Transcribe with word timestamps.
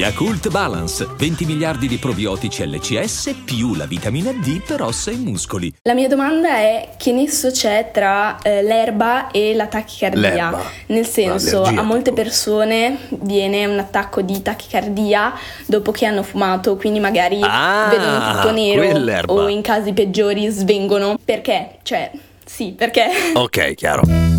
Yakult 0.00 0.48
Balance, 0.48 1.06
20 1.14 1.44
miliardi 1.44 1.86
di 1.86 1.98
probiotici 1.98 2.66
LCS 2.66 3.34
più 3.44 3.74
la 3.74 3.84
vitamina 3.84 4.32
D 4.32 4.62
per 4.66 4.80
ossa 4.80 5.10
e 5.10 5.16
muscoli. 5.16 5.70
La 5.82 5.92
mia 5.92 6.08
domanda 6.08 6.54
è 6.56 6.92
che 6.96 7.12
nesso 7.12 7.50
c'è 7.50 7.90
tra 7.92 8.38
eh, 8.40 8.62
l'erba 8.62 9.30
e 9.30 9.52
la 9.54 9.66
tachicardia? 9.66 10.20
L'erba. 10.20 10.62
Nel 10.86 11.04
senso, 11.06 11.58
L'allergia, 11.60 11.80
a 11.80 11.84
molte 11.84 12.02
tipo. 12.12 12.22
persone 12.22 12.96
viene 13.10 13.66
un 13.66 13.78
attacco 13.78 14.22
di 14.22 14.40
tachicardia 14.40 15.34
dopo 15.66 15.90
che 15.92 16.06
hanno 16.06 16.22
fumato, 16.22 16.76
quindi 16.76 16.98
magari 16.98 17.38
Ah, 17.42 17.88
vedono 17.90 18.32
tutto 18.32 18.52
nero 18.52 18.80
quell'erba. 18.88 19.30
o 19.34 19.48
in 19.48 19.60
casi 19.60 19.92
peggiori 19.92 20.48
svengono. 20.48 21.18
Perché? 21.22 21.72
Cioè, 21.82 22.10
sì, 22.42 22.72
perché? 22.74 23.04
Ok, 23.34 23.74
chiaro. 23.74 24.29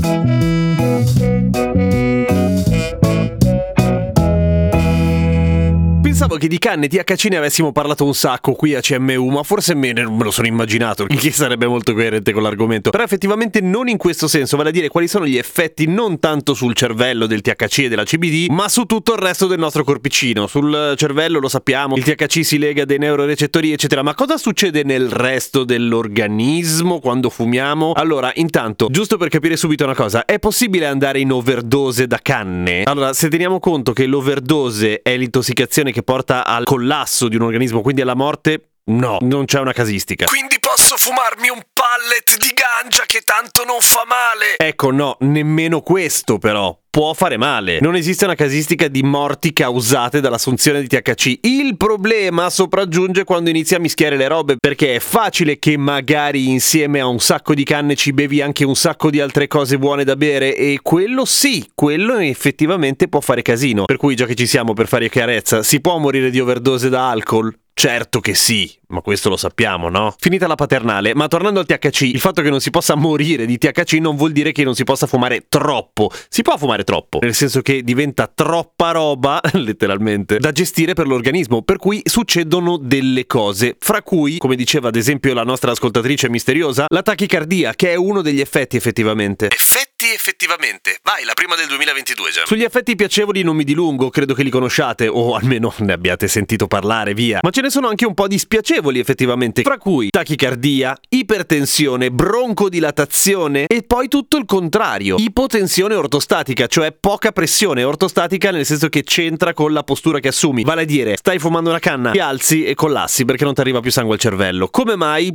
Pensavo 6.11 6.35
che 6.35 6.49
di 6.49 6.57
canne 6.59 6.89
THC 6.89 7.27
ne 7.29 7.37
avessimo 7.37 7.71
parlato 7.71 8.03
un 8.03 8.13
sacco 8.13 8.51
qui 8.51 8.75
a 8.75 8.81
CMU, 8.81 9.29
ma 9.29 9.43
forse 9.43 9.73
me, 9.75 9.93
ne- 9.93 10.09
me 10.09 10.23
lo 10.25 10.29
sono 10.29 10.45
immaginato, 10.45 11.05
il 11.07 11.17
che 11.17 11.31
sarebbe 11.31 11.67
molto 11.67 11.93
coerente 11.93 12.33
con 12.33 12.43
l'argomento. 12.43 12.89
Però 12.89 13.01
effettivamente 13.01 13.61
non 13.61 13.87
in 13.87 13.95
questo 13.95 14.27
senso, 14.27 14.57
vale 14.57 14.69
a 14.69 14.71
dire 14.73 14.89
quali 14.89 15.07
sono 15.07 15.25
gli 15.25 15.37
effetti 15.37 15.87
non 15.87 16.19
tanto 16.19 16.53
sul 16.53 16.75
cervello 16.75 17.27
del 17.27 17.39
THC 17.39 17.77
e 17.83 17.87
della 17.87 18.03
CBD, 18.03 18.51
ma 18.51 18.67
su 18.67 18.83
tutto 18.83 19.13
il 19.13 19.19
resto 19.19 19.47
del 19.47 19.57
nostro 19.57 19.85
corpicino. 19.85 20.47
Sul 20.47 20.95
cervello 20.97 21.39
lo 21.39 21.47
sappiamo, 21.47 21.95
il 21.95 22.03
THC 22.03 22.43
si 22.43 22.57
lega 22.57 22.81
a 22.81 22.85
dei 22.85 22.97
neurorecettori, 22.97 23.71
eccetera. 23.71 24.03
Ma 24.03 24.13
cosa 24.13 24.35
succede 24.35 24.83
nel 24.83 25.07
resto 25.09 25.63
dell'organismo 25.63 26.99
quando 26.99 27.29
fumiamo? 27.29 27.93
Allora, 27.93 28.33
intanto, 28.35 28.89
giusto 28.91 29.15
per 29.15 29.29
capire 29.29 29.55
subito 29.55 29.85
una 29.85 29.95
cosa, 29.95 30.25
è 30.25 30.39
possibile 30.39 30.87
andare 30.87 31.21
in 31.21 31.31
overdose 31.31 32.05
da 32.05 32.19
canne? 32.21 32.83
Allora, 32.83 33.13
se 33.13 33.29
teniamo 33.29 33.61
conto 33.61 33.93
che 33.93 34.05
l'overdose 34.05 35.01
è 35.01 35.15
l'intossicazione 35.15 35.93
che 35.93 35.99
porta 36.03 36.45
al 36.45 36.65
collasso 36.65 37.27
di 37.27 37.35
un 37.35 37.43
organismo, 37.43 37.81
quindi 37.81 38.01
alla 38.01 38.15
morte, 38.15 38.71
no, 38.85 39.17
non 39.21 39.45
c'è 39.45 39.59
una 39.59 39.73
casistica. 39.73 40.25
Quindi 40.25 40.57
posso 40.59 40.97
fumarmi 40.97 41.49
un 41.49 41.61
pallet 41.91 42.37
di 42.37 42.53
ganja 42.53 43.03
che 43.05 43.19
tanto 43.25 43.65
non 43.65 43.81
fa 43.81 44.03
male? 44.07 44.55
Ecco, 44.55 44.91
no, 44.91 45.17
nemmeno 45.19 45.81
questo 45.81 46.37
però. 46.37 46.77
Può 46.89 47.13
fare 47.13 47.35
male. 47.35 47.79
Non 47.81 47.95
esiste 47.95 48.23
una 48.23 48.35
casistica 48.35 48.87
di 48.87 49.03
morti 49.03 49.51
causate 49.51 50.21
dall'assunzione 50.21 50.79
di 50.81 50.87
THC. 50.87 51.39
Il 51.41 51.75
problema 51.75 52.49
sopraggiunge 52.49 53.25
quando 53.25 53.49
inizi 53.49 53.75
a 53.75 53.79
mischiare 53.79 54.15
le 54.15 54.29
robe, 54.29 54.55
perché 54.57 54.95
è 54.95 54.99
facile 54.99 55.59
che 55.59 55.75
magari 55.75 56.49
insieme 56.49 57.01
a 57.01 57.07
un 57.07 57.19
sacco 57.19 57.53
di 57.53 57.65
canne 57.65 57.95
ci 57.95 58.13
bevi 58.13 58.41
anche 58.41 58.63
un 58.63 58.75
sacco 58.75 59.09
di 59.09 59.19
altre 59.19 59.47
cose 59.47 59.77
buone 59.77 60.05
da 60.05 60.15
bere 60.15 60.55
e 60.55 60.79
quello 60.81 61.25
sì, 61.25 61.69
quello 61.75 62.17
effettivamente 62.19 63.09
può 63.09 63.19
fare 63.19 63.41
casino. 63.41 63.83
Per 63.83 63.97
cui 63.97 64.15
già 64.15 64.25
che 64.25 64.35
ci 64.35 64.47
siamo 64.47 64.71
per 64.71 64.87
fare 64.87 65.09
chiarezza, 65.09 65.61
si 65.61 65.81
può 65.81 65.97
morire 65.97 66.29
di 66.29 66.39
overdose 66.39 66.87
da 66.87 67.09
alcol? 67.09 67.53
Certo 67.73 68.19
che 68.19 68.35
sì, 68.35 68.71
ma 68.91 69.01
questo 69.01 69.29
lo 69.29 69.37
sappiamo, 69.37 69.89
no? 69.89 70.13
Finita 70.19 70.47
la 70.47 70.55
paternale, 70.55 71.15
ma 71.15 71.27
tornando 71.27 71.59
al 71.59 71.65
THC, 71.65 72.01
il 72.01 72.19
fatto 72.19 72.41
che 72.41 72.49
non 72.49 72.59
si 72.59 72.69
possa 72.69 72.95
morire 72.95 73.45
di 73.45 73.57
THC 73.57 73.93
non 73.93 74.15
vuol 74.15 74.31
dire 74.31 74.51
che 74.51 74.63
non 74.63 74.75
si 74.75 74.83
possa 74.83 75.07
fumare 75.07 75.45
troppo. 75.47 76.11
Si 76.29 76.41
può 76.41 76.57
fumare 76.57 76.83
troppo, 76.83 77.19
nel 77.21 77.33
senso 77.33 77.61
che 77.61 77.83
diventa 77.83 78.27
troppa 78.27 78.91
roba, 78.91 79.39
letteralmente, 79.53 80.37
da 80.37 80.51
gestire 80.51 80.93
per 80.93 81.07
l'organismo, 81.07 81.61
per 81.61 81.77
cui 81.77 82.01
succedono 82.03 82.77
delle 82.77 83.25
cose, 83.25 83.75
fra 83.79 84.01
cui, 84.01 84.37
come 84.37 84.55
diceva 84.55 84.89
ad 84.89 84.95
esempio 84.95 85.33
la 85.33 85.43
nostra 85.43 85.71
ascoltatrice 85.71 86.29
misteriosa, 86.29 86.85
la 86.89 87.01
tachicardia, 87.01 87.73
che 87.73 87.91
è 87.91 87.95
uno 87.95 88.21
degli 88.21 88.41
effetti 88.41 88.75
effettivamente. 88.75 89.47
Effetti 89.47 90.05
effettivamente. 90.13 90.99
Vai, 91.03 91.23
la 91.23 91.33
prima 91.33 91.55
del 91.55 91.67
2022 91.67 92.31
già. 92.31 92.41
Sugli 92.45 92.63
effetti 92.63 92.95
piacevoli 92.95 93.43
non 93.43 93.55
mi 93.55 93.63
dilungo, 93.63 94.09
credo 94.09 94.33
che 94.33 94.43
li 94.43 94.49
conosciate 94.49 95.07
o 95.07 95.35
almeno 95.35 95.73
ne 95.79 95.93
abbiate 95.93 96.27
sentito 96.27 96.67
parlare, 96.67 97.13
via. 97.13 97.39
Ma 97.41 97.49
ce 97.49 97.61
ne 97.61 97.69
sono 97.69 97.87
anche 97.87 98.05
un 98.05 98.13
po' 98.13 98.27
di 98.27 98.37
spiacevoli 98.81 98.99
effettivamente, 98.99 99.61
fra 99.61 99.77
cui 99.77 100.09
tachicardia, 100.09 100.97
ipertensione, 101.09 102.11
broncodilatazione 102.11 103.67
e 103.67 103.83
poi 103.83 104.07
tutto 104.07 104.37
il 104.37 104.45
contrario. 104.45 105.15
Ipotensione 105.17 105.95
ortostatica, 105.95 106.67
cioè 106.67 106.91
poca 106.91 107.31
pressione 107.31 107.83
ortostatica 107.83 108.51
nel 108.51 108.65
senso 108.65 108.89
che 108.89 109.03
c'entra 109.03 109.53
con 109.53 109.71
la 109.71 109.83
postura 109.83 110.19
che 110.19 110.29
assumi. 110.29 110.63
Vale 110.63 110.81
a 110.81 110.85
dire, 110.85 111.15
stai 111.17 111.39
fumando 111.39 111.69
una 111.69 111.79
canna, 111.79 112.11
ti 112.11 112.19
alzi 112.19 112.65
e 112.65 112.73
collassi 112.73 113.23
perché 113.25 113.43
non 113.43 113.53
ti 113.53 113.61
arriva 113.61 113.79
più 113.79 113.91
sangue 113.91 114.15
al 114.15 114.19
cervello. 114.19 114.67
Come 114.67 114.95
mai? 114.95 115.33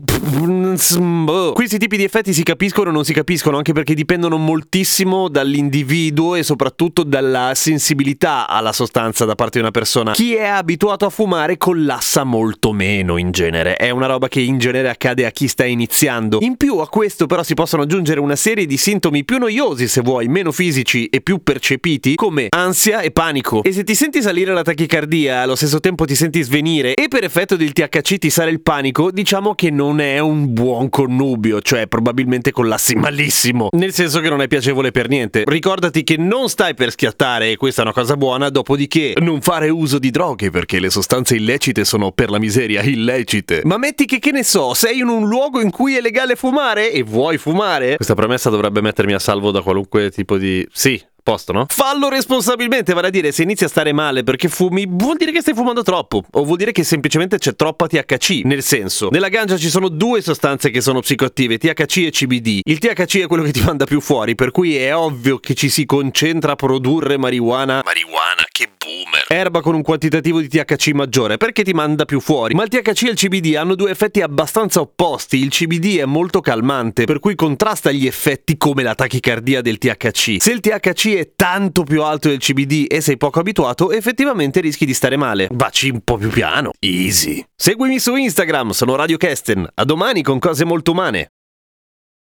Questi 1.55 1.79
tipi 1.79 1.97
di 1.97 2.05
effetti 2.05 2.33
si 2.33 2.43
capiscono 2.43 2.91
o 2.91 2.93
non 2.93 3.05
si 3.05 3.13
capiscono 3.13 3.57
anche 3.57 3.73
perché 3.73 3.95
dipendono 3.95 4.37
moltissimo 4.37 5.29
dall'individuo 5.29 6.35
e 6.35 6.43
soprattutto 6.43 7.05
dalla 7.05 7.53
sensibilità 7.55 8.49
alla 8.49 8.73
sostanza 8.73 9.25
da 9.25 9.35
parte 9.35 9.59
di 9.59 9.61
una 9.61 9.71
persona. 9.71 10.13
Chi 10.13 10.35
è 10.35 10.47
abituato 10.47 11.07
a 11.07 11.11
fumare 11.11 11.57
collassa 11.57 12.25
molto 12.25 12.73
meno 12.73 13.17
in 13.17 13.31
genere, 13.37 13.77
è 13.77 13.91
una 13.91 14.07
roba 14.07 14.29
che 14.29 14.41
in 14.41 14.57
genere 14.57 14.89
accade 14.89 15.27
a 15.27 15.31
chi 15.31 15.47
sta 15.47 15.67
iniziando. 15.67 16.39
In 16.41 16.57
più 16.57 16.79
a 16.79 16.89
questo 16.89 17.27
però 17.27 17.43
si 17.43 17.53
possono 17.53 17.83
aggiungere 17.83 18.19
una 18.19 18.35
serie 18.35 18.65
di 18.65 18.79
sintomi 18.79 19.27
più 19.27 19.37
noiosi 19.37 19.89
se 19.89 20.01
vuoi, 20.01 20.27
meno 20.27 20.53
fisici 20.53 21.05
e 21.09 21.21
più 21.21 21.43
percepiti 21.43 22.15
come 22.15 22.47
ansia 22.49 23.01
e 23.01 23.11
panico. 23.11 23.63
E 23.63 23.73
se 23.73 23.85
ti 23.85 23.95
senti 23.95 24.23
salire 24.23 24.55
la 24.55 24.63
tachicardia, 24.63 25.43
allo 25.43 25.55
stesso 25.55 25.81
tempo 25.81 26.07
ti 26.07 26.15
senti 26.15 26.41
svenire 26.41 26.95
e 26.95 27.09
per 27.09 27.25
effetto 27.25 27.57
del 27.57 27.73
THC 27.73 28.17
ti 28.17 28.31
sale 28.31 28.51
il 28.51 28.63
panico, 28.63 29.11
diciamo 29.11 29.55
che 29.55 29.69
non 29.71 30.01
è 30.01 30.19
un 30.19 30.55
buon 30.55 30.89
connubio, 30.89 31.61
cioè 31.61 31.89
probabilmente 31.89 32.53
collassi 32.53 32.95
malissimo. 32.95 33.69
Nel 33.73 33.93
senso 33.93 34.21
che 34.21 34.31
non 34.31 34.41
è 34.41 34.49
piacevole 34.49 34.93
per 34.93 35.11
niente. 35.11 35.43
Ricordati 35.45 36.05
che 36.05 36.17
non 36.17 36.49
stai 36.49 36.73
per 36.73 36.91
schiattare 36.91 37.51
e 37.51 37.57
questa 37.57 37.83
è 37.83 37.85
una 37.85 37.93
cosa 37.93 38.17
buona, 38.17 38.49
dopodiché 38.49 39.13
non 39.21 39.43
fare 39.43 39.69
uso 39.69 39.99
di 39.99 40.09
droghe 40.09 40.49
perché 40.49 40.81
le 40.81 40.89
sostanze 40.89 41.37
illecite 41.37 41.85
sono 41.85 42.13
per 42.13 42.31
la 42.31 42.39
miseria 42.39 42.81
illecite. 42.81 43.26
Ma 43.65 43.77
metti 43.77 44.07
che 44.07 44.19
che 44.19 44.31
ne 44.31 44.43
so, 44.43 44.75
sei 44.75 44.99
in 44.99 45.09
un 45.09 45.29
luogo 45.29 45.61
in 45.61 45.71
cui 45.71 45.97
è 45.97 46.01
legale 46.01 46.37
fumare 46.37 46.91
e 46.91 47.03
vuoi 47.03 47.39
fumare? 47.39 47.97
Questa 47.97 48.15
premessa 48.15 48.51
dovrebbe 48.51 48.81
mettermi 48.81 49.13
a 49.13 49.19
salvo 49.19 49.51
da 49.51 49.61
qualunque 49.61 50.11
tipo 50.11 50.39
di... 50.39 50.67
Sì, 50.73 51.03
posto, 51.27 51.53
no? 51.53 51.67
Fallo 51.69 52.09
responsabilmente, 52.09 52.95
vale 52.95 53.09
a 53.09 53.11
dire, 53.11 53.33
se 53.33 53.43
inizi 53.43 53.65
a 53.65 53.69
stare 53.69 53.93
male 53.93 54.23
perché 54.23 54.49
fumi, 54.49 54.87
vuol 54.89 55.17
dire 55.17 55.33
che 55.33 55.41
stai 55.41 55.55
fumando 55.55 55.83
troppo, 55.83 56.23
o 56.31 56.45
vuol 56.45 56.57
dire 56.57 56.71
che 56.71 56.85
semplicemente 56.85 57.39
c'è 57.39 57.57
troppa 57.57 57.89
THC. 57.89 58.45
Nel 58.45 58.63
senso, 58.63 59.09
nella 59.11 59.29
ganja 59.29 59.57
ci 59.57 59.69
sono 59.69 59.89
due 59.89 60.23
sostanze 60.23 60.71
che 60.71 60.81
sono 60.81 61.01
psicoattive, 61.01 61.59
THC 61.59 61.97
e 61.97 62.11
CBD. 62.13 62.61
Il 62.63 62.79
THC 62.79 63.23
è 63.23 63.27
quello 63.27 63.43
che 63.43 63.51
ti 63.51 63.61
manda 63.61 63.87
più 63.87 64.01
fuori, 64.01 64.37
per 64.37 64.53
cui 64.53 64.77
è 64.77 64.95
ovvio 64.95 65.39
che 65.39 65.55
ci 65.55 65.69
si 65.69 65.85
concentra 65.85 66.53
a 66.53 66.57
produrre 66.57 67.19
marijuana. 67.19 67.83
Marijuana, 67.85 68.46
che 68.57 68.71
boomer. 68.79 69.25
Erba 69.29 69.61
con 69.61 69.75
un 69.75 69.83
quantitativo 69.83 70.41
di 70.41 70.49
THC 70.49 70.93
maggiore, 70.93 71.37
perché 71.37 71.63
ti 71.63 71.75
manda 71.75 72.07
più 72.07 72.21
fuori. 72.21 72.55
Ma 72.55 72.63
il 72.63 72.71
THC 72.71 73.03
e 73.03 73.11
il 73.11 73.17
CBD 73.17 73.55
hanno 73.55 73.75
due 73.75 73.91
effetti 73.91 74.23
abbastanza 74.23 74.81
opposti. 74.81 75.37
Il 75.37 75.51
CBD 75.51 75.99
è 75.99 76.07
molto 76.07 76.41
calmante, 76.41 77.05
per 77.05 77.19
cui 77.19 77.35
contrasta 77.35 77.91
gli 77.91 78.07
effetti 78.07 78.57
come 78.57 78.83
la 78.83 78.95
tachicardia 78.95 79.61
del 79.61 79.77
THC. 79.77 80.37
Se 80.41 80.53
il 80.53 80.61
THC 80.61 81.17
è 81.17 81.33
tanto 81.37 81.83
più 81.83 82.03
alto 82.03 82.29
del 82.29 82.39
CBD 82.39 82.87
e 82.89 83.03
sei 83.03 83.19
poco 83.19 83.41
abituato, 83.41 83.93
effettivamente 83.93 84.61
rischi 84.61 84.87
di 84.87 84.95
stare 84.95 85.19
male. 85.19 85.49
Baci 85.53 85.91
un 85.91 86.01
po' 86.03 86.17
più 86.17 86.31
piano. 86.31 86.71
Easy. 86.79 87.45
Seguimi 87.55 87.99
su 87.99 88.15
Instagram, 88.17 88.71
sono 88.71 88.95
Radio 88.95 89.19
Kesten. 89.19 89.69
A 89.75 89.85
domani 89.85 90.23
con 90.23 90.39
cose 90.39 90.65
molto 90.65 90.93
umane. 90.93 91.33